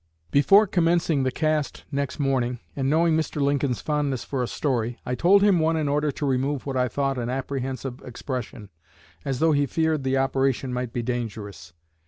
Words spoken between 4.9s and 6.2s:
I told him one in order